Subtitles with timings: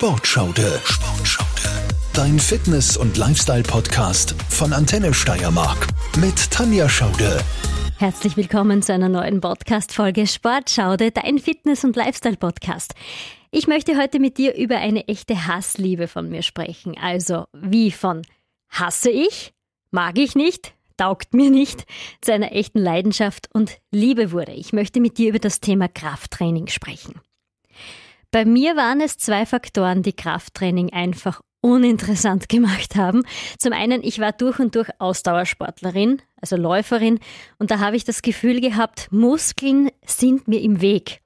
[0.00, 0.80] Sportschaude.
[0.82, 1.68] Sportschaude.
[2.14, 5.88] Dein Fitness- und Lifestyle-Podcast von Antenne Steiermark
[6.18, 7.44] mit Tanja Schaude.
[7.98, 12.94] Herzlich willkommen zu einer neuen Podcast-Folge Sportschaude, dein Fitness- und Lifestyle-Podcast.
[13.50, 16.96] Ich möchte heute mit dir über eine echte Hassliebe von mir sprechen.
[16.96, 18.22] Also wie von
[18.70, 19.52] hasse ich,
[19.90, 21.84] mag ich nicht, taugt mir nicht,
[22.22, 24.52] zu einer echten Leidenschaft und Liebe wurde.
[24.52, 27.20] Ich möchte mit dir über das Thema Krafttraining sprechen.
[28.30, 33.24] Bei mir waren es zwei Faktoren, die Krafttraining einfach uninteressant gemacht haben.
[33.58, 37.18] Zum einen, ich war durch und durch Ausdauersportlerin, also Läuferin,
[37.58, 41.20] und da habe ich das Gefühl gehabt, Muskeln sind mir im Weg.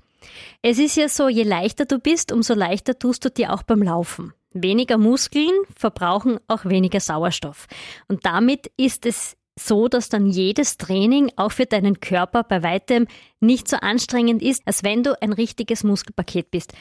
[0.62, 3.82] Es ist ja so, je leichter du bist, umso leichter tust du dir auch beim
[3.82, 4.32] Laufen.
[4.55, 7.66] Weniger Muskeln verbrauchen auch weniger Sauerstoff.
[8.08, 13.06] Und damit ist es so, dass dann jedes Training auch für deinen Körper bei weitem
[13.40, 16.72] nicht so anstrengend ist, als wenn du ein richtiges Muskelpaket bist.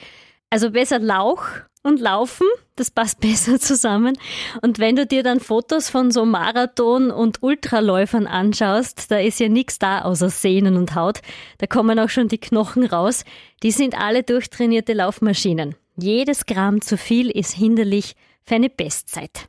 [0.49, 1.43] Also besser Lauch
[1.83, 4.17] und Laufen, das passt besser zusammen.
[4.61, 9.49] Und wenn du dir dann Fotos von so Marathon- und Ultraläufern anschaust, da ist ja
[9.49, 11.19] nichts da außer Sehnen und Haut.
[11.59, 13.25] Da kommen auch schon die Knochen raus.
[13.61, 15.75] Die sind alle durchtrainierte Laufmaschinen.
[15.95, 19.47] Jedes Gramm zu viel ist hinderlich für eine Bestzeit.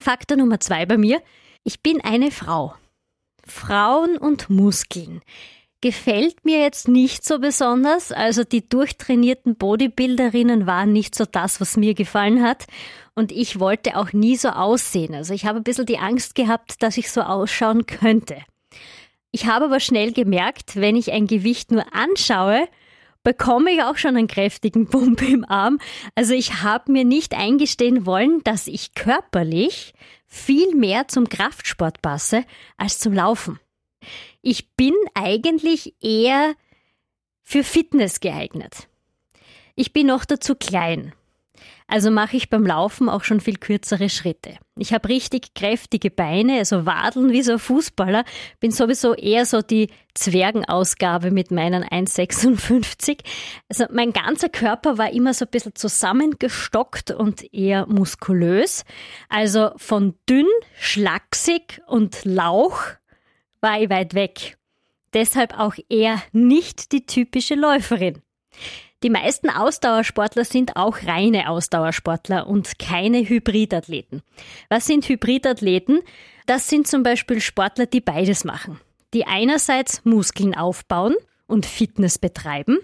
[0.00, 1.20] Faktor Nummer zwei bei mir.
[1.64, 2.74] Ich bin eine Frau.
[3.46, 5.20] Frauen und Muskeln.
[5.80, 8.10] Gefällt mir jetzt nicht so besonders.
[8.10, 12.66] Also die durchtrainierten Bodybuilderinnen waren nicht so das, was mir gefallen hat.
[13.14, 15.14] Und ich wollte auch nie so aussehen.
[15.14, 18.38] Also ich habe ein bisschen die Angst gehabt, dass ich so ausschauen könnte.
[19.30, 22.68] Ich habe aber schnell gemerkt, wenn ich ein Gewicht nur anschaue,
[23.22, 25.78] bekomme ich auch schon einen kräftigen Pump im Arm.
[26.16, 29.94] Also ich habe mir nicht eingestehen wollen, dass ich körperlich
[30.32, 32.44] viel mehr zum Kraftsport passe
[32.78, 33.60] als zum Laufen.
[34.40, 36.54] Ich bin eigentlich eher
[37.42, 38.88] für Fitness geeignet.
[39.74, 41.12] Ich bin noch dazu klein.
[41.92, 44.56] Also mache ich beim Laufen auch schon viel kürzere Schritte.
[44.78, 48.24] Ich habe richtig kräftige Beine, also Wadeln wie so ein Fußballer.
[48.60, 53.18] Bin sowieso eher so die Zwergenausgabe mit meinen 1,56.
[53.68, 58.86] Also mein ganzer Körper war immer so ein bisschen zusammengestockt und eher muskulös.
[59.28, 60.48] Also von dünn,
[60.80, 62.78] schlaksig und Lauch
[63.60, 64.56] war ich weit weg.
[65.12, 68.22] Deshalb auch eher nicht die typische Läuferin.
[69.02, 74.22] Die meisten Ausdauersportler sind auch reine Ausdauersportler und keine Hybridathleten.
[74.68, 76.02] Was sind Hybridathleten?
[76.46, 78.80] Das sind zum Beispiel Sportler, die beides machen.
[79.12, 81.16] Die einerseits Muskeln aufbauen
[81.48, 82.78] und Fitness betreiben,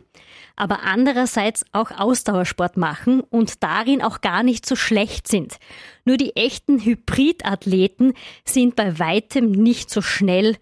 [0.57, 5.59] aber andererseits auch Ausdauersport machen und darin auch gar nicht so schlecht sind.
[6.05, 8.15] Nur die echten Hybridathleten
[8.45, 10.57] sind bei weitem nicht so schnell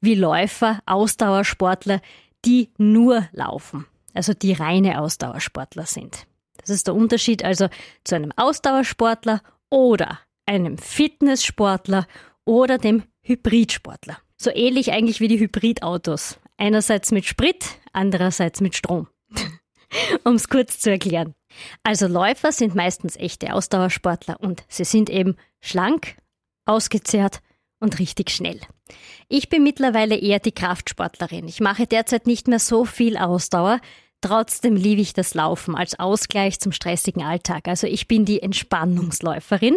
[0.00, 2.00] wie Läufer, Ausdauersportler,
[2.46, 6.26] die nur laufen also die reine Ausdauersportler sind.
[6.58, 7.68] Das ist der Unterschied also
[8.04, 12.06] zu einem Ausdauersportler oder einem Fitnesssportler
[12.44, 14.18] oder dem Hybridsportler.
[14.36, 16.38] So ähnlich eigentlich wie die Hybridautos.
[16.56, 19.08] Einerseits mit Sprit, andererseits mit Strom.
[20.24, 21.34] um es kurz zu erklären.
[21.82, 26.16] Also Läufer sind meistens echte Ausdauersportler und sie sind eben schlank,
[26.64, 27.40] ausgezehrt
[27.78, 28.60] und richtig schnell.
[29.28, 31.48] Ich bin mittlerweile eher die Kraftsportlerin.
[31.48, 33.80] Ich mache derzeit nicht mehr so viel Ausdauer.
[34.22, 37.66] Trotzdem liebe ich das Laufen als Ausgleich zum stressigen Alltag.
[37.66, 39.76] Also ich bin die Entspannungsläuferin.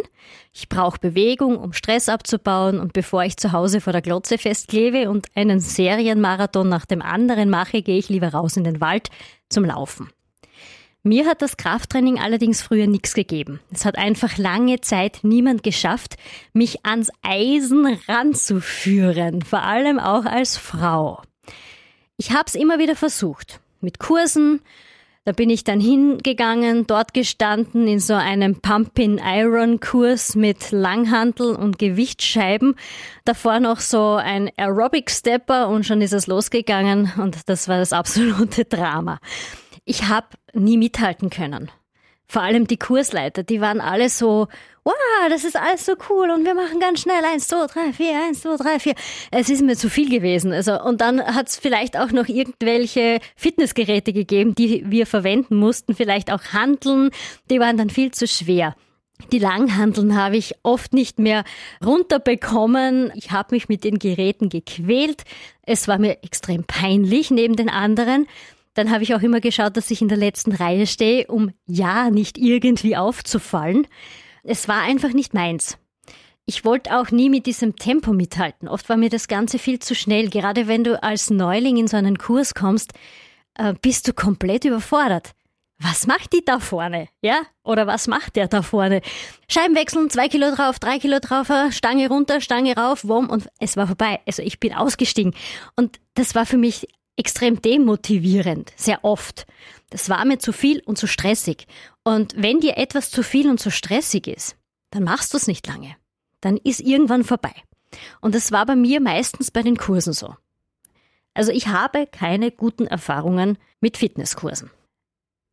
[0.54, 5.10] Ich brauche Bewegung, um Stress abzubauen und bevor ich zu Hause vor der Glotze festklebe
[5.10, 9.10] und einen Serienmarathon nach dem anderen mache, gehe ich lieber raus in den Wald
[9.50, 10.12] zum Laufen.
[11.08, 13.60] Mir hat das Krafttraining allerdings früher nichts gegeben.
[13.72, 16.16] Es hat einfach lange Zeit niemand geschafft,
[16.52, 21.22] mich ans Eisen ranzuführen, vor allem auch als Frau.
[22.18, 24.62] Ich habe es immer wieder versucht, mit Kursen.
[25.26, 32.76] Da bin ich dann hingegangen, dort gestanden in so einem Pump-in-Iron-Kurs mit Langhantel und Gewichtsscheiben.
[33.26, 38.66] Davor noch so ein Aerobic-Stepper und schon ist es losgegangen und das war das absolute
[38.66, 39.20] Drama
[39.86, 41.72] ich habe nie mithalten können.
[42.28, 44.48] Vor allem die Kursleiter, die waren alle so,
[44.84, 44.94] wow,
[45.30, 48.42] das ist alles so cool und wir machen ganz schnell eins, zwei, drei, vier, eins,
[48.42, 48.96] zwei, drei, vier.
[49.32, 50.52] Es ist mir zu viel gewesen.
[50.52, 55.96] Also und dann hat es vielleicht auch noch irgendwelche Fitnessgeräte gegeben, die wir verwenden mussten,
[55.96, 57.12] vielleicht auch Handeln,
[57.52, 58.76] die waren dann viel zu schwer.
[59.32, 61.46] Die Langhandeln habe ich oft nicht mehr
[61.84, 63.12] runterbekommen.
[63.16, 65.24] Ich habe mich mit den Geräten gequält.
[65.64, 68.28] Es war mir extrem peinlich neben den anderen.
[68.76, 72.12] Dann habe ich auch immer geschaut, dass ich in der letzten Reihe stehe, um ja
[72.12, 73.88] nicht irgendwie aufzufallen.
[74.44, 75.78] Es war einfach nicht meins.
[76.46, 78.68] Ich wollte auch nie mit diesem Tempo mithalten.
[78.68, 80.30] Oft war mir das Ganze viel zu schnell.
[80.30, 82.94] Gerade wenn du als Neuling in so einen Kurs kommst,
[83.56, 85.32] äh, bist du komplett überfordert.
[85.78, 87.10] was macht die da vorne?
[87.22, 87.42] Ja?
[87.64, 89.02] Oder was macht der da vorne?
[89.50, 93.76] Scheiben wechseln, zwei Kilo drauf, drei Kilo drauf, Stange runter, Stange rauf, wumm, und es
[93.76, 94.22] war vorbei.
[94.26, 95.34] Also ich bin ausgestiegen.
[95.76, 96.88] Und das war für mich
[97.18, 99.46] extrem demotivierend, sehr oft.
[99.90, 101.68] Das war mir zu viel und zu stressig.
[102.04, 104.58] Und wenn dir etwas zu viel und zu stressig ist,
[104.92, 105.96] dann machst du es nicht lange.
[106.42, 107.54] Dann ist irgendwann vorbei.
[108.22, 110.36] Und das war bei mir meistens bei den Kursen so.
[111.34, 114.72] Also ich habe keine guten Erfahrungen mit Fitnesskursen.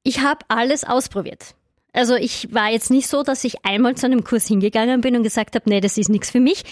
[0.04, 1.54] Ich habe alles ausprobiert.
[1.92, 5.22] Also ich war jetzt nicht so, dass ich einmal zu einem Kurs hingegangen bin und
[5.22, 6.64] gesagt habe, nee, das ist nichts für mich.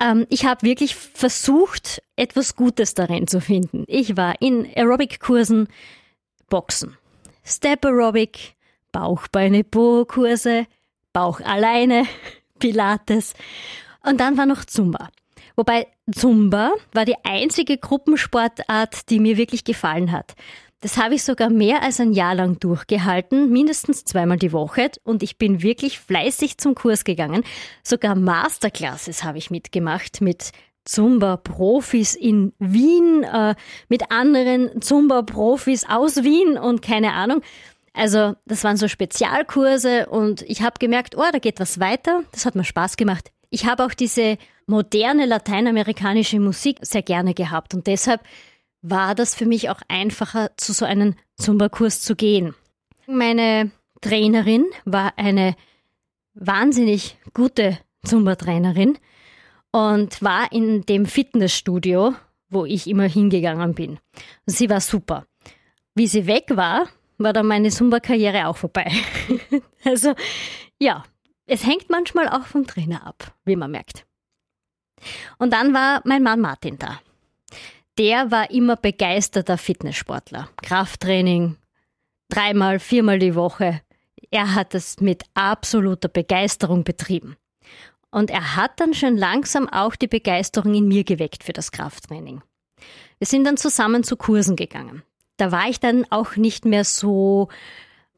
[0.00, 3.84] Ähm, ich habe wirklich versucht, etwas Gutes darin zu finden.
[3.88, 5.68] Ich war in Aerobic-Kursen,
[6.48, 6.96] Boxen,
[7.44, 8.54] Step Aerobic,
[8.92, 10.66] Bauchbeine Po Kurse,
[11.12, 12.04] Bauch alleine,
[12.60, 13.34] Pilates
[14.04, 15.08] und dann war noch Zumba.
[15.56, 20.36] Wobei Zumba war die einzige Gruppensportart, die mir wirklich gefallen hat.
[20.80, 25.24] Das habe ich sogar mehr als ein Jahr lang durchgehalten, mindestens zweimal die Woche und
[25.24, 27.42] ich bin wirklich fleißig zum Kurs gegangen.
[27.82, 30.52] Sogar Masterclasses habe ich mitgemacht mit
[30.84, 33.56] Zumba-Profis in Wien, äh,
[33.88, 37.42] mit anderen Zumba-Profis aus Wien und keine Ahnung.
[37.92, 42.22] Also das waren so Spezialkurse und ich habe gemerkt, oh, da geht was weiter.
[42.30, 43.32] Das hat mir Spaß gemacht.
[43.50, 48.20] Ich habe auch diese moderne lateinamerikanische Musik sehr gerne gehabt und deshalb
[48.82, 52.54] war das für mich auch einfacher, zu so einem Zumba-Kurs zu gehen.
[53.06, 53.70] Meine
[54.00, 55.56] Trainerin war eine
[56.34, 58.98] wahnsinnig gute Zumba-Trainerin
[59.72, 62.14] und war in dem Fitnessstudio,
[62.48, 63.98] wo ich immer hingegangen bin.
[64.46, 65.26] Sie war super.
[65.94, 66.88] Wie sie weg war,
[67.18, 68.90] war dann meine Zumba-Karriere auch vorbei.
[69.84, 70.14] also
[70.78, 71.04] ja,
[71.46, 74.06] es hängt manchmal auch vom Trainer ab, wie man merkt.
[75.38, 77.00] Und dann war mein Mann Martin da
[77.98, 80.48] der war immer begeisterter Fitnesssportler.
[80.62, 81.56] Krafttraining,
[82.28, 83.80] dreimal, viermal die Woche.
[84.30, 87.36] Er hat es mit absoluter Begeisterung betrieben.
[88.10, 92.42] Und er hat dann schon langsam auch die Begeisterung in mir geweckt für das Krafttraining.
[93.18, 95.02] Wir sind dann zusammen zu Kursen gegangen.
[95.36, 97.48] Da war ich dann auch nicht mehr so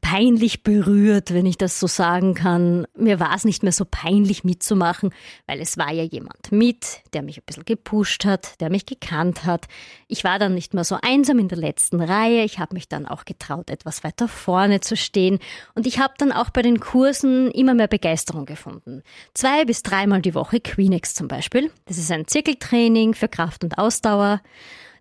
[0.00, 2.86] peinlich berührt, wenn ich das so sagen kann.
[2.96, 5.10] Mir war es nicht mehr so peinlich mitzumachen,
[5.46, 9.44] weil es war ja jemand mit, der mich ein bisschen gepusht hat, der mich gekannt
[9.44, 9.66] hat.
[10.08, 12.44] Ich war dann nicht mehr so einsam in der letzten Reihe.
[12.44, 15.38] Ich habe mich dann auch getraut, etwas weiter vorne zu stehen.
[15.74, 19.02] Und ich habe dann auch bei den Kursen immer mehr Begeisterung gefunden.
[19.34, 21.70] Zwei bis dreimal die Woche Queenex zum Beispiel.
[21.86, 24.40] Das ist ein Zirkeltraining für Kraft und Ausdauer.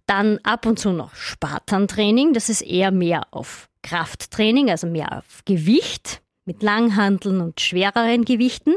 [0.07, 2.33] Dann ab und zu noch Spartantraining.
[2.33, 8.75] Das ist eher mehr auf Krafttraining, also mehr auf Gewicht mit Langhanteln und schwereren Gewichten.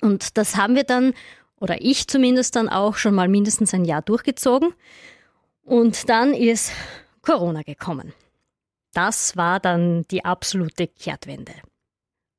[0.00, 1.14] Und das haben wir dann,
[1.58, 4.72] oder ich zumindest dann auch schon mal mindestens ein Jahr durchgezogen.
[5.64, 6.72] Und dann ist
[7.22, 8.12] Corona gekommen.
[8.92, 11.52] Das war dann die absolute Kehrtwende.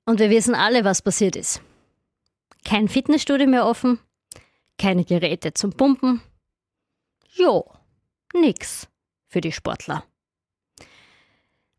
[0.05, 1.61] Und wir wissen alle, was passiert ist.
[2.63, 3.99] Kein Fitnessstudio mehr offen,
[4.77, 6.21] keine Geräte zum Pumpen.
[7.33, 7.65] Jo,
[8.33, 8.87] nix
[9.27, 10.03] für die Sportler.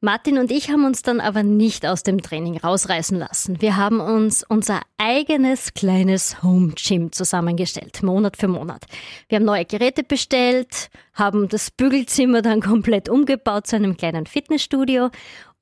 [0.00, 3.60] Martin und ich haben uns dann aber nicht aus dem Training rausreißen lassen.
[3.60, 8.84] Wir haben uns unser eigenes kleines Home Gym zusammengestellt, Monat für Monat.
[9.28, 15.10] Wir haben neue Geräte bestellt, haben das Bügelzimmer dann komplett umgebaut zu einem kleinen Fitnessstudio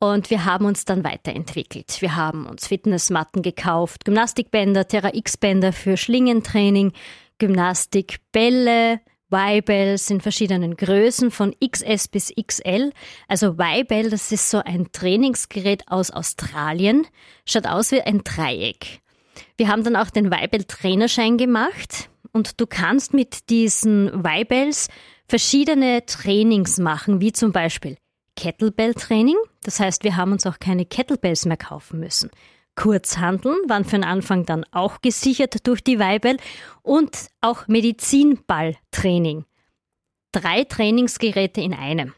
[0.01, 2.03] und wir haben uns dann weiterentwickelt.
[2.03, 6.93] Wir haben uns Fitnessmatten gekauft, Gymnastikbänder, Terra X-Bänder für Schlingentraining,
[7.39, 9.01] Gymnastikbälle,
[9.37, 12.93] Y-Bells in verschiedenen Größen von XS bis XL.
[13.29, 17.07] Also Y-Bell, das ist so ein Trainingsgerät aus Australien,
[17.45, 19.01] schaut aus wie ein Dreieck.
[19.59, 24.89] Wir haben dann auch den Y-Bell Trainerschein gemacht und du kannst mit diesen Y-Bells
[25.29, 27.97] verschiedene Trainings machen, wie zum Beispiel
[28.37, 29.37] Kettlebell-Training.
[29.63, 32.31] Das heißt, wir haben uns auch keine Kettlebells mehr kaufen müssen.
[32.77, 36.37] Kurzhandeln waren für den Anfang dann auch gesichert durch die Weibel
[36.83, 39.45] und auch Medizinballtraining.
[40.33, 42.13] Drei Trainingsgeräte in einem.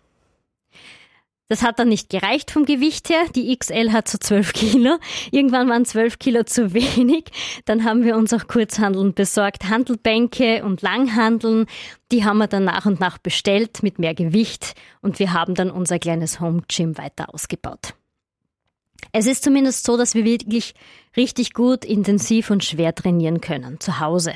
[1.50, 3.24] Das hat dann nicht gereicht vom Gewicht her.
[3.34, 4.98] Die XL hat so 12 Kilo.
[5.30, 7.24] Irgendwann waren 12 Kilo zu wenig.
[7.64, 9.64] Dann haben wir uns auch Kurzhandeln besorgt.
[9.64, 11.64] Handelbänke und Langhandeln.
[12.12, 14.74] Die haben wir dann nach und nach bestellt mit mehr Gewicht.
[15.00, 17.94] Und wir haben dann unser kleines Home Gym weiter ausgebaut.
[19.12, 20.74] Es ist zumindest so, dass wir wirklich
[21.16, 24.34] richtig gut, intensiv und schwer trainieren können, zu Hause.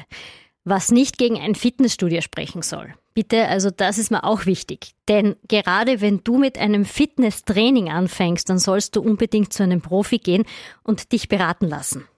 [0.64, 2.94] Was nicht gegen ein Fitnessstudio sprechen soll.
[3.14, 4.92] Bitte, also das ist mir auch wichtig.
[5.08, 10.18] Denn gerade wenn du mit einem Fitnesstraining anfängst, dann sollst du unbedingt zu einem Profi
[10.18, 10.44] gehen
[10.82, 12.08] und dich beraten lassen.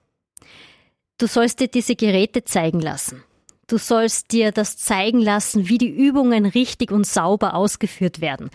[1.17, 3.23] Du sollst dir diese Geräte zeigen lassen.
[3.67, 8.51] Du sollst dir das zeigen lassen, wie die Übungen richtig und sauber ausgeführt werden.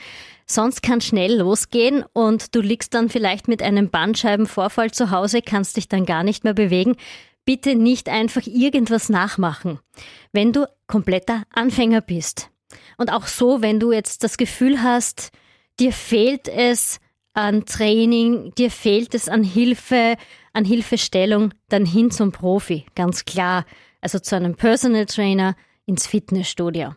[0.47, 5.77] Sonst kann schnell losgehen und du liegst dann vielleicht mit einem Bandscheibenvorfall zu Hause, kannst
[5.77, 6.97] dich dann gar nicht mehr bewegen.
[7.45, 9.81] Bitte nicht einfach irgendwas nachmachen,
[10.33, 12.51] wenn du kompletter Anfänger bist.
[12.97, 15.31] Und auch so, wenn du jetzt das Gefühl hast,
[15.81, 17.01] dir fehlt es
[17.33, 20.17] an Training, dir fehlt es an Hilfe,
[20.53, 23.65] an Hilfestellung, dann hin zum Profi, ganz klar
[24.01, 26.95] also zu einem Personal Trainer, ins Fitnessstudio.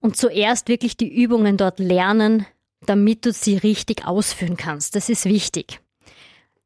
[0.00, 2.46] Und zuerst wirklich die Übungen dort lernen,
[2.86, 4.94] damit du sie richtig ausführen kannst.
[4.94, 5.80] Das ist wichtig.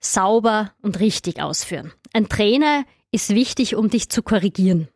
[0.00, 1.92] Sauber und richtig ausführen.
[2.12, 4.88] Ein Trainer ist wichtig, um dich zu korrigieren.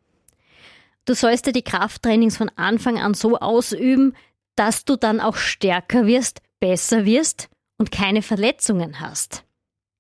[1.06, 4.14] Du sollst dir die Krafttrainings von Anfang an so ausüben,
[4.56, 7.48] dass du dann auch stärker wirst, besser wirst
[7.78, 9.44] und keine Verletzungen hast.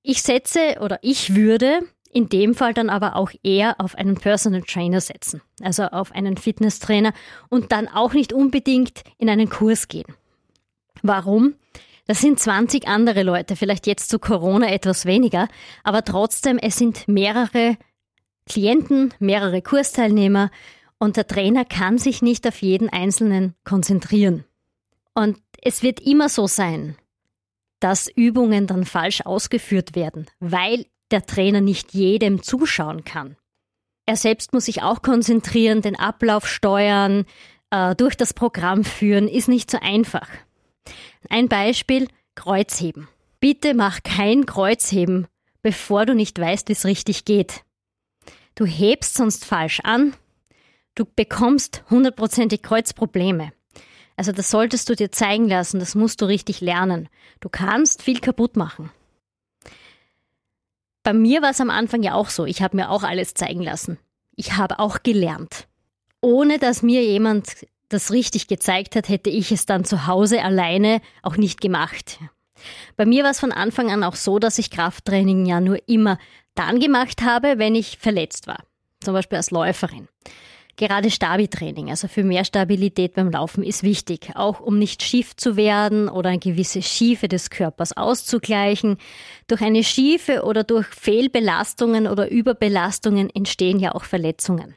[0.02, 1.80] Ich setze oder ich würde
[2.16, 6.38] in dem Fall dann aber auch eher auf einen Personal Trainer setzen, also auf einen
[6.38, 7.12] Fitnesstrainer
[7.50, 10.06] und dann auch nicht unbedingt in einen Kurs gehen.
[11.02, 11.56] Warum?
[12.06, 15.48] Das sind 20 andere Leute, vielleicht jetzt zu Corona etwas weniger,
[15.84, 17.76] aber trotzdem, es sind mehrere
[18.46, 20.50] Klienten, mehrere Kursteilnehmer
[20.98, 24.44] und der Trainer kann sich nicht auf jeden Einzelnen konzentrieren.
[25.12, 26.96] Und es wird immer so sein,
[27.78, 33.36] dass Übungen dann falsch ausgeführt werden, weil der Trainer nicht jedem zuschauen kann.
[34.06, 37.24] Er selbst muss sich auch konzentrieren, den Ablauf steuern,
[37.70, 40.28] äh, durch das Programm führen, ist nicht so einfach.
[41.28, 43.08] Ein Beispiel, Kreuzheben.
[43.40, 45.26] Bitte mach kein Kreuzheben,
[45.62, 47.64] bevor du nicht weißt, wie es richtig geht.
[48.54, 50.14] Du hebst sonst falsch an,
[50.94, 53.52] du bekommst hundertprozentig Kreuzprobleme.
[54.16, 57.08] Also das solltest du dir zeigen lassen, das musst du richtig lernen.
[57.40, 58.90] Du kannst viel kaputt machen.
[61.06, 62.46] Bei mir war es am Anfang ja auch so.
[62.46, 63.96] Ich habe mir auch alles zeigen lassen.
[64.34, 65.68] Ich habe auch gelernt.
[66.20, 71.00] Ohne dass mir jemand das richtig gezeigt hat, hätte ich es dann zu Hause alleine
[71.22, 72.18] auch nicht gemacht.
[72.96, 76.18] Bei mir war es von Anfang an auch so, dass ich Krafttraining ja nur immer
[76.56, 78.64] dann gemacht habe, wenn ich verletzt war.
[79.00, 80.08] Zum Beispiel als Läuferin.
[80.78, 85.56] Gerade Stabi-Training, also für mehr Stabilität beim Laufen, ist wichtig, auch um nicht schief zu
[85.56, 88.98] werden oder eine gewisse Schiefe des Körpers auszugleichen.
[89.46, 94.74] Durch eine Schiefe oder durch Fehlbelastungen oder Überbelastungen entstehen ja auch Verletzungen.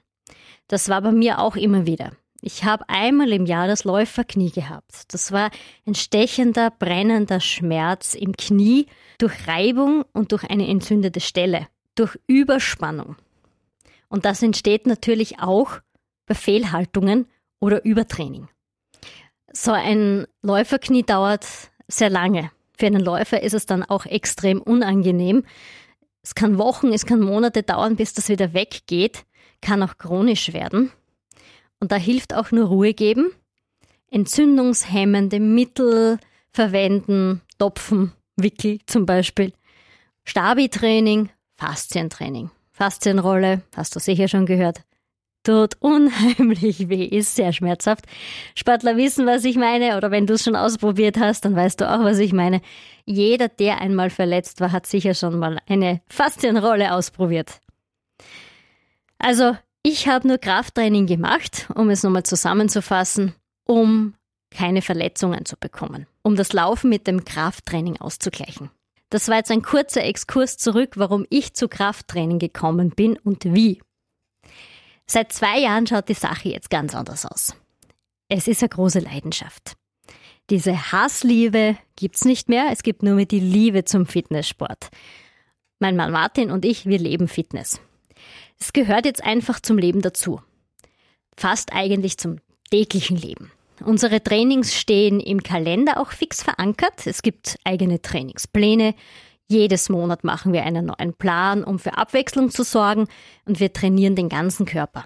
[0.69, 2.11] Das war bei mir auch immer wieder.
[2.41, 5.13] Ich habe einmal im Jahr das Läuferknie gehabt.
[5.13, 5.51] Das war
[5.85, 8.85] ein stechender, brennender Schmerz im Knie
[9.17, 13.17] durch Reibung und durch eine entzündete Stelle, durch Überspannung.
[14.07, 15.79] Und das entsteht natürlich auch
[16.29, 17.25] bei Fehlhaltungen
[17.59, 18.47] oder Übertraining.
[19.51, 21.45] So ein Läuferknie dauert
[21.87, 22.51] sehr lange.
[22.77, 25.43] Für einen Läufer ist es dann auch extrem unangenehm.
[26.21, 29.25] Es kann Wochen, es kann Monate dauern, bis das wieder weggeht,
[29.61, 30.91] kann auch chronisch werden.
[31.79, 33.31] Und da hilft auch nur Ruhe geben,
[34.11, 36.19] entzündungshemmende Mittel
[36.51, 39.51] verwenden, Topfen, Wickel zum Beispiel,
[40.25, 42.51] Stabi-Training, Faszientraining.
[42.71, 44.83] Faszienrolle, hast du sicher schon gehört,
[45.43, 48.05] tut unheimlich weh, ist sehr schmerzhaft.
[48.55, 51.89] Sportler wissen, was ich meine, oder wenn du es schon ausprobiert hast, dann weißt du
[51.89, 52.61] auch, was ich meine.
[53.05, 57.59] Jeder, der einmal verletzt war, hat sicher schon mal eine Faszienrolle ausprobiert.
[59.17, 63.33] Also, ich habe nur Krafttraining gemacht, um es nochmal zusammenzufassen,
[63.65, 64.13] um
[64.51, 68.71] keine Verletzungen zu bekommen, um das Laufen mit dem Krafttraining auszugleichen.
[69.09, 73.81] Das war jetzt ein kurzer Exkurs zurück, warum ich zu Krafttraining gekommen bin und wie.
[75.11, 77.55] Seit zwei Jahren schaut die Sache jetzt ganz anders aus.
[78.27, 79.73] Es ist eine große Leidenschaft.
[80.51, 84.89] Diese Hassliebe gibt's nicht mehr, es gibt nur mehr die Liebe zum Fitnesssport.
[85.79, 87.81] Mein Mann Martin und ich, wir leben Fitness.
[88.59, 90.41] Es gehört jetzt einfach zum Leben dazu.
[91.35, 92.37] Fast eigentlich zum
[92.69, 93.51] täglichen Leben.
[93.83, 97.07] Unsere Trainings stehen im Kalender auch fix verankert.
[97.07, 98.93] Es gibt eigene Trainingspläne.
[99.51, 103.07] Jedes Monat machen wir einen neuen Plan, um für Abwechslung zu sorgen
[103.45, 105.05] und wir trainieren den ganzen Körper.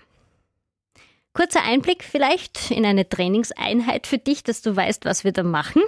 [1.32, 5.82] Kurzer Einblick vielleicht in eine Trainingseinheit für dich, dass du weißt, was wir da machen.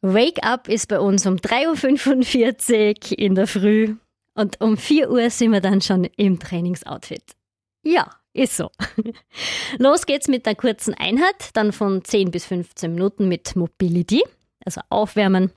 [0.00, 3.96] Wake Up ist bei uns um 3.45 Uhr in der Früh
[4.34, 7.34] und um 4 Uhr sind wir dann schon im Trainingsoutfit.
[7.82, 8.70] Ja, ist so.
[9.78, 14.22] Los geht's mit einer kurzen Einheit, dann von 10 bis 15 Minuten mit Mobility,
[14.64, 15.52] also aufwärmen,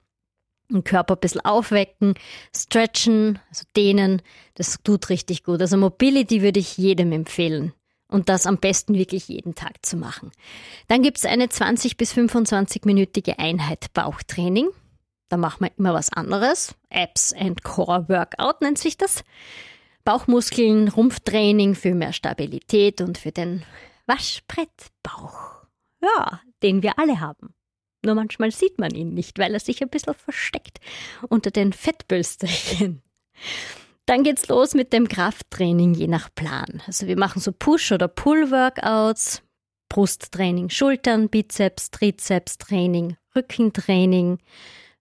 [0.73, 2.15] den Körper ein bisschen aufwecken,
[2.55, 4.21] stretchen, also dehnen,
[4.55, 5.61] das tut richtig gut.
[5.61, 7.73] Also Mobility würde ich jedem empfehlen
[8.07, 10.31] und das am besten wirklich jeden Tag zu machen.
[10.87, 14.69] Dann gibt es eine 20 bis 25-minütige Einheit Bauchtraining.
[15.29, 16.75] Da machen wir immer was anderes.
[16.91, 19.23] Abs and Core Workout nennt sich das.
[20.03, 23.63] Bauchmuskeln, Rumpftraining für mehr Stabilität und für den
[24.05, 25.63] Waschbrettbauch.
[26.01, 27.55] Ja, den wir alle haben.
[28.03, 30.79] Nur manchmal sieht man ihn nicht, weil er sich ein bisschen versteckt
[31.29, 33.01] unter den Fettbülsterchen.
[34.05, 36.83] Dann geht's los mit dem Krafttraining je nach Plan.
[36.85, 39.41] Also wir machen so Push- oder Pull-Workouts,
[39.87, 44.39] Brusttraining, Schultern, Bizeps, Trizeps Training, Rückentraining,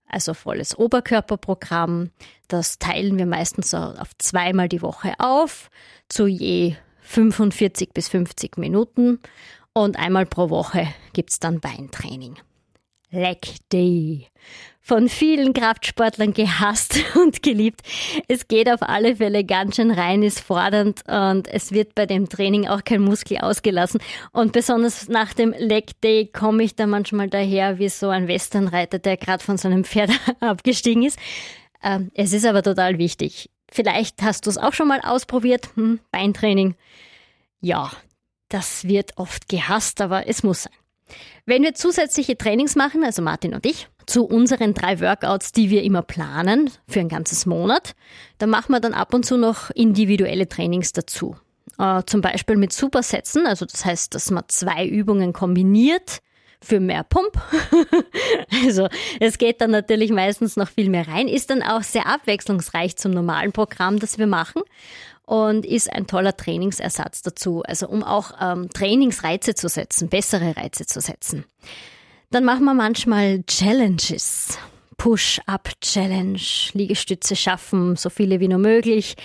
[0.07, 2.11] also volles Oberkörperprogramm.
[2.47, 5.71] Das teilen wir meistens so auf zweimal die Woche auf,
[6.09, 9.19] zu je 45 bis 50 Minuten.
[9.73, 12.37] Und einmal pro Woche gibt's dann Beintraining.
[13.13, 14.29] Leg Day.
[14.81, 17.83] Von vielen Kraftsportlern gehasst und geliebt.
[18.27, 22.29] Es geht auf alle Fälle ganz schön rein, ist fordernd und es wird bei dem
[22.29, 24.01] Training auch kein Muskel ausgelassen.
[24.33, 28.99] Und besonders nach dem Leg Day komme ich da manchmal daher wie so ein Westernreiter,
[28.99, 31.19] der gerade von seinem Pferd abgestiegen ist.
[31.83, 33.51] Ähm, es ist aber total wichtig.
[33.71, 36.77] Vielleicht hast du es auch schon mal ausprobiert, hm, Beintraining.
[37.61, 37.93] Ja,
[38.49, 40.82] das wird oft gehasst, aber es muss sein.
[41.47, 45.83] Wenn wir zusätzliche Trainings machen, also Martin und ich, zu unseren drei Workouts, die wir
[45.83, 47.95] immer planen für ein ganzes Monat,
[48.39, 51.37] dann machen wir dann ab und zu noch individuelle Trainings dazu.
[51.79, 56.19] Äh, zum Beispiel mit Supersätzen, also das heißt, dass man zwei Übungen kombiniert
[56.61, 57.41] für mehr Pump.
[58.65, 58.89] also
[59.21, 63.13] es geht dann natürlich meistens noch viel mehr rein, ist dann auch sehr abwechslungsreich zum
[63.13, 64.63] normalen Programm, das wir machen
[65.27, 70.87] und ist ein toller Trainingsersatz dazu, also um auch ähm, Trainingsreize zu setzen, bessere Reize
[70.87, 71.45] zu setzen.
[72.31, 74.59] Dann machen wir manchmal Challenges.
[75.03, 76.39] Push-Up-Challenge,
[76.75, 79.17] Liegestütze schaffen, so viele wie nur möglich,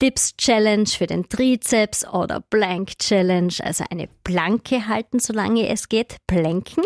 [0.00, 6.84] Dips-Challenge für den Trizeps oder Plank-Challenge, also eine Planke halten, solange es geht, planken.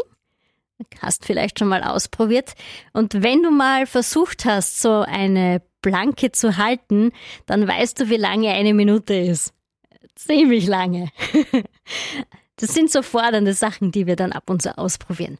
[1.00, 2.54] Hast vielleicht schon mal ausprobiert.
[2.92, 7.12] Und wenn du mal versucht hast, so eine Planke zu halten,
[7.46, 9.52] dann weißt du, wie lange eine Minute ist.
[10.14, 11.08] Ziemlich lange.
[12.60, 15.38] Das sind so fordernde Sachen, die wir dann ab und zu ausprobieren.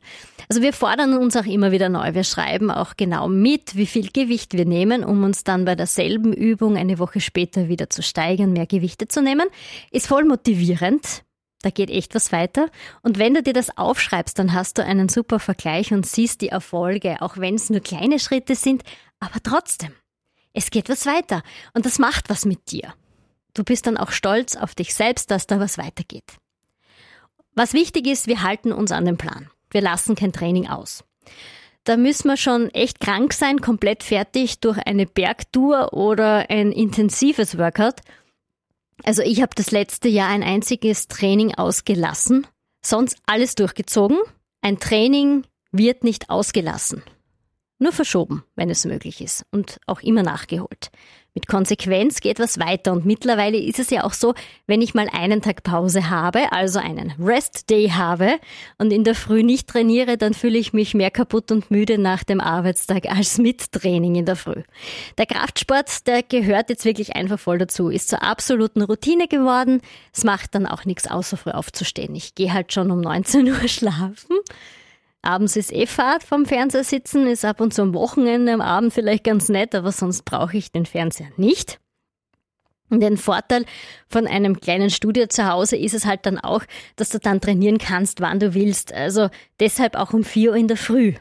[0.48, 2.14] Also wir fordern uns auch immer wieder neu.
[2.14, 6.32] Wir schreiben auch genau mit, wie viel Gewicht wir nehmen, um uns dann bei derselben
[6.32, 9.48] Übung eine Woche später wieder zu steigern, mehr Gewichte zu nehmen.
[9.90, 11.22] Ist voll motivierend.
[11.62, 12.70] Da geht echt was weiter.
[13.02, 16.48] Und wenn du dir das aufschreibst, dann hast du einen super Vergleich und siehst die
[16.48, 18.82] Erfolge, auch wenn es nur kleine Schritte sind,
[19.18, 19.92] aber trotzdem.
[20.52, 21.42] Es geht was weiter
[21.74, 22.94] und das macht was mit dir.
[23.54, 26.36] Du bist dann auch stolz auf dich selbst, dass da was weitergeht.
[27.54, 29.50] Was wichtig ist, wir halten uns an den Plan.
[29.70, 31.04] Wir lassen kein Training aus.
[31.84, 37.58] Da müssen wir schon echt krank sein, komplett fertig durch eine Bergtour oder ein intensives
[37.58, 38.00] Workout.
[39.02, 42.46] Also ich habe das letzte Jahr ein einziges Training ausgelassen,
[42.82, 44.18] sonst alles durchgezogen.
[44.60, 47.02] Ein Training wird nicht ausgelassen.
[47.82, 50.90] Nur verschoben, wenn es möglich ist und auch immer nachgeholt.
[51.32, 54.34] Mit Konsequenz geht was weiter und mittlerweile ist es ja auch so,
[54.66, 58.38] wenn ich mal einen Tag Pause habe, also einen Rest Day habe
[58.76, 62.22] und in der Früh nicht trainiere, dann fühle ich mich mehr kaputt und müde nach
[62.22, 64.62] dem Arbeitstag als mit Training in der Früh.
[65.16, 69.80] Der Kraftsport, der gehört jetzt wirklich einfach voll dazu, ist zur absoluten Routine geworden.
[70.12, 72.14] Es macht dann auch nichts außer früh aufzustehen.
[72.14, 74.36] Ich gehe halt schon um 19 Uhr schlafen
[75.22, 78.92] Abends ist eh Fahrt vom Fernseher sitzen, ist ab und zu am Wochenende am Abend
[78.92, 81.78] vielleicht ganz nett, aber sonst brauche ich den Fernseher nicht.
[82.88, 83.64] Und den Vorteil
[84.08, 86.64] von einem kleinen Studio zu Hause ist es halt dann auch,
[86.96, 88.92] dass du dann trainieren kannst, wann du willst.
[88.92, 89.28] Also
[89.60, 91.14] deshalb auch um 4 Uhr in der Früh.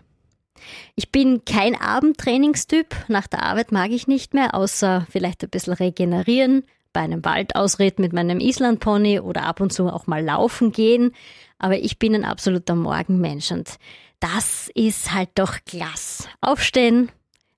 [0.95, 2.95] Ich bin kein Abendtrainingstyp.
[3.07, 7.99] Nach der Arbeit mag ich nicht mehr, außer vielleicht ein bisschen regenerieren, bei einem Waldausritt
[7.99, 11.11] mit meinem Islandpony oder ab und zu auch mal laufen gehen
[11.59, 13.77] aber ich bin ein absoluter Morgenmensch und
[14.19, 16.25] das ist halt doch klasse.
[16.41, 17.09] Aufstehen,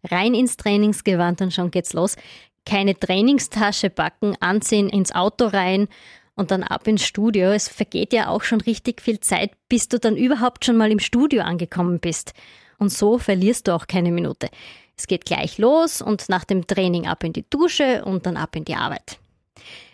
[0.03, 2.15] rein ins Trainingsgewand und schon geht's los.
[2.65, 5.87] Keine Trainingstasche backen, anziehen, ins Auto rein
[6.35, 7.51] und dann ab ins Studio.
[7.51, 10.99] Es vergeht ja auch schon richtig viel Zeit, bis du dann überhaupt schon mal im
[10.99, 12.33] Studio angekommen bist.
[12.77, 14.49] Und so verlierst du auch keine Minute.
[14.95, 18.55] Es geht gleich los und nach dem Training ab in die Dusche und dann ab
[18.55, 19.17] in die Arbeit.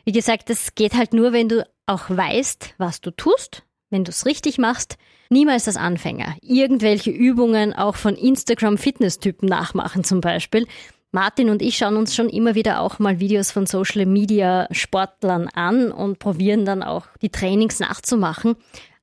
[0.03, 4.11] Wie gesagt, das geht halt nur, wenn du auch weißt, was du tust wenn du
[4.11, 4.97] es richtig machst,
[5.29, 10.67] niemals als Anfänger irgendwelche Übungen auch von Instagram-Fitness-Typen nachmachen zum Beispiel.
[11.11, 15.47] Martin und ich schauen uns schon immer wieder auch mal Videos von Social Media Sportlern
[15.47, 18.55] an und probieren dann auch die Trainings nachzumachen.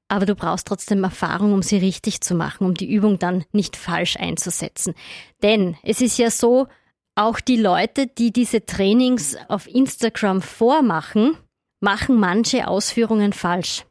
[0.08, 3.76] Aber du brauchst trotzdem Erfahrung, um sie richtig zu machen, um die Übung dann nicht
[3.76, 4.94] falsch einzusetzen.
[5.42, 6.68] Denn es ist ja so,
[7.16, 11.36] auch die Leute, die diese Trainings auf Instagram vormachen,
[11.80, 13.84] machen manche Ausführungen falsch.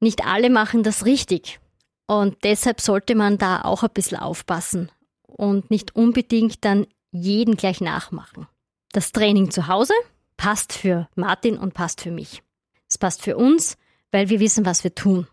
[0.00, 1.60] Nicht alle machen das richtig.
[2.06, 4.90] Und deshalb sollte man da auch ein bisschen aufpassen
[5.22, 8.46] und nicht unbedingt dann jeden gleich nachmachen.
[8.92, 9.94] Das Training zu Hause
[10.36, 12.42] passt für Martin und passt für mich.
[12.88, 13.76] Es passt für uns,
[14.12, 15.26] weil wir wissen, was wir tun.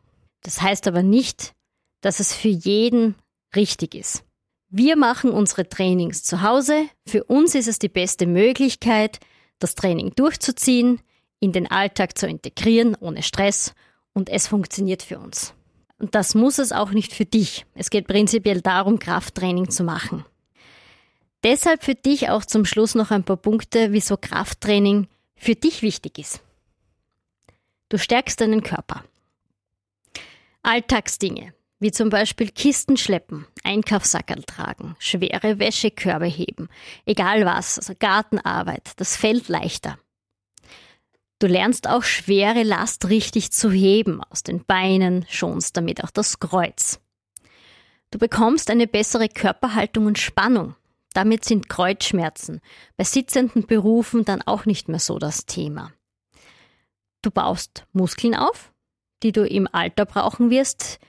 [0.44, 1.54] Das heißt aber nicht,
[2.02, 3.16] dass es für jeden
[3.56, 4.24] richtig ist.
[4.70, 6.86] Wir machen unsere Trainings zu Hause.
[7.06, 9.20] Für uns ist es die beste Möglichkeit,
[9.60, 11.02] das Training durchzuziehen,
[11.40, 13.74] in den Alltag zu integrieren, ohne Stress.
[14.14, 15.54] Und es funktioniert für uns.
[15.98, 17.66] Und das muss es auch nicht für dich.
[17.76, 20.26] Es geht prinzipiell darum, Krafttraining zu machen.
[21.44, 26.20] Deshalb für dich auch zum Schluss noch ein paar Punkte, wieso Krafttraining für dich wichtig
[26.20, 26.42] ist.
[27.90, 29.04] Du stärkst deinen Körper.
[30.64, 36.70] Alltagsdinge, wie zum Beispiel Kisten schleppen, Einkaufssackerl tragen, schwere Wäschekörbe heben,
[37.06, 39.98] egal was, also Gartenarbeit, das fällt leichter.
[41.42, 46.40] Du lernst auch schwere Last richtig zu heben aus den Beinen, schonst damit auch das
[46.40, 47.00] Kreuz.
[48.12, 50.76] Du bekommst eine bessere Körperhaltung und Spannung.
[51.14, 52.62] Damit sind Kreuzschmerzen
[52.96, 55.92] bei sitzenden Berufen dann auch nicht mehr so das Thema.
[57.24, 58.72] Du baust Muskeln auf,
[59.24, 61.00] die du im Alter brauchen wirst,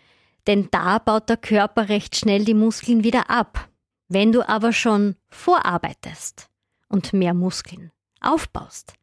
[0.46, 3.68] denn da baut der Körper recht schnell die Muskeln wieder ab.
[4.08, 6.48] Wenn du aber schon vorarbeitest
[6.88, 7.92] und mehr Muskeln
[8.22, 8.94] aufbaust,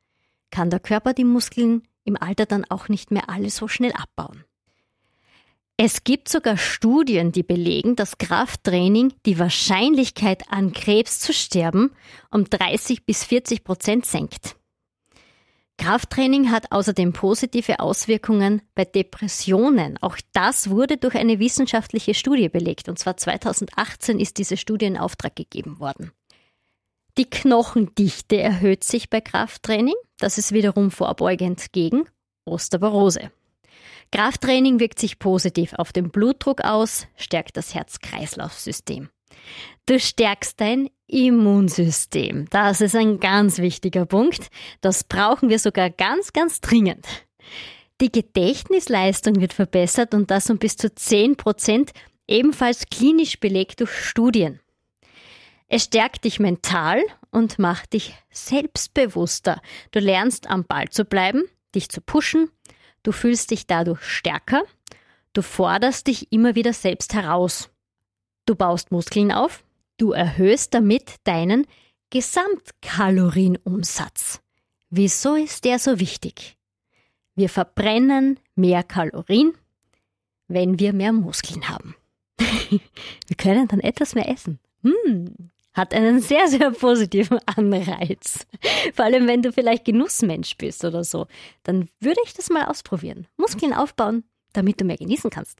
[0.51, 4.43] kann der Körper die Muskeln im Alter dann auch nicht mehr alle so schnell abbauen.
[5.81, 11.91] Es gibt sogar Studien, die belegen, dass Krafttraining die Wahrscheinlichkeit an Krebs zu sterben
[12.31, 14.57] um 30 bis 40 Prozent senkt.
[15.77, 19.97] Krafttraining hat außerdem positive Auswirkungen bei Depressionen.
[20.01, 22.89] Auch das wurde durch eine wissenschaftliche Studie belegt.
[22.89, 26.12] Und zwar 2018 ist diese Studie in Auftrag gegeben worden.
[27.19, 29.95] Die Knochendichte erhöht sich bei Krafttraining.
[30.19, 32.05] Das ist wiederum vorbeugend gegen
[32.45, 33.29] Osteoporose.
[34.13, 39.10] Krafttraining wirkt sich positiv auf den Blutdruck aus, stärkt das Herz-Kreislauf-System.
[39.86, 42.47] Du stärkst dein Immunsystem.
[42.51, 44.47] Das ist ein ganz wichtiger Punkt.
[44.79, 47.05] Das brauchen wir sogar ganz, ganz dringend.
[47.99, 51.91] Die Gedächtnisleistung wird verbessert und das um bis zu 10 Prozent,
[52.29, 54.62] ebenfalls klinisch belegt durch Studien.
[55.71, 59.62] Es stärkt dich mental und macht dich selbstbewusster.
[59.91, 61.43] Du lernst am Ball zu bleiben,
[61.75, 62.49] dich zu pushen,
[63.03, 64.63] du fühlst dich dadurch stärker,
[65.34, 67.69] du forderst dich immer wieder selbst heraus.
[68.47, 69.63] Du baust Muskeln auf,
[69.97, 71.67] du erhöhst damit deinen
[72.10, 74.41] Gesamtkalorienumsatz.
[74.89, 76.58] Wieso ist der so wichtig?
[77.36, 79.53] Wir verbrennen mehr Kalorien,
[80.47, 81.95] wenn wir mehr Muskeln haben.
[82.39, 84.58] wir können dann etwas mehr essen.
[84.82, 88.47] Hm, hat einen sehr, sehr positiven Anreiz.
[88.93, 91.27] Vor allem, wenn du vielleicht Genussmensch bist oder so,
[91.63, 93.27] dann würde ich das mal ausprobieren.
[93.38, 95.60] Muskeln aufbauen, damit du mehr genießen kannst.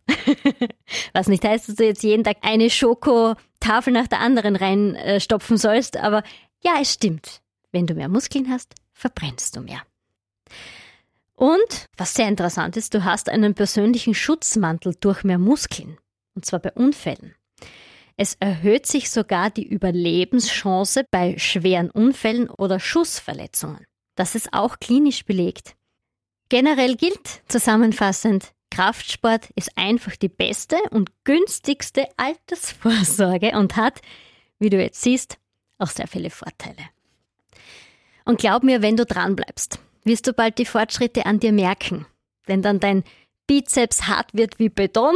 [1.14, 5.98] Was nicht heißt, dass du jetzt jeden Tag eine Schokotafel nach der anderen reinstopfen sollst,
[5.98, 6.24] aber
[6.62, 7.42] ja, es stimmt.
[7.72, 9.82] Wenn du mehr Muskeln hast, verbrennst du mehr.
[11.36, 15.98] Und was sehr interessant ist, du hast einen persönlichen Schutzmantel durch mehr Muskeln.
[16.36, 17.34] Und zwar bei Unfällen.
[18.22, 23.86] Es erhöht sich sogar die Überlebenschance bei schweren Unfällen oder Schussverletzungen.
[24.16, 25.78] Das ist auch klinisch belegt.
[26.50, 34.02] Generell gilt zusammenfassend, Kraftsport ist einfach die beste und günstigste Altersvorsorge und hat,
[34.60, 35.38] wie du jetzt siehst,
[35.78, 36.90] auch sehr viele Vorteile.
[38.26, 42.06] Und glaub mir, wenn du dranbleibst, wirst du bald die Fortschritte an dir merken.
[42.46, 43.06] Wenn dann dein
[43.48, 45.16] Bizeps hart wird wie Beton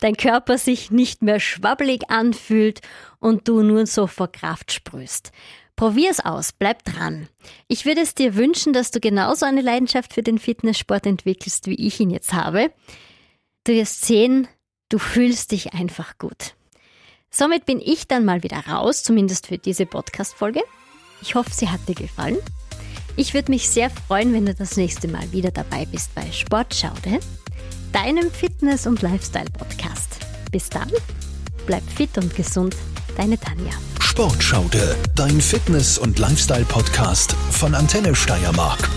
[0.00, 2.80] dein Körper sich nicht mehr schwabbelig anfühlt
[3.18, 5.32] und du nur so vor Kraft sprühst.
[5.76, 7.28] Probier's aus, bleib dran.
[7.66, 11.86] Ich würde es dir wünschen, dass du genauso eine Leidenschaft für den Fitnesssport entwickelst, wie
[11.86, 12.70] ich ihn jetzt habe.
[13.64, 14.46] Du wirst sehen,
[14.88, 16.54] du fühlst dich einfach gut.
[17.30, 20.62] Somit bin ich dann mal wieder raus, zumindest für diese Podcast-Folge.
[21.20, 22.38] Ich hoffe, sie hat dir gefallen.
[23.16, 27.18] Ich würde mich sehr freuen, wenn du das nächste Mal wieder dabei bist bei Sportschaude
[27.94, 30.18] deinem Fitness- und Lifestyle-Podcast.
[30.50, 30.90] Bis dann,
[31.64, 32.74] bleib fit und gesund,
[33.16, 33.72] deine Tanja.
[34.00, 38.90] Sportschaude, dein Fitness- und Lifestyle-Podcast von Antenne Steiermark.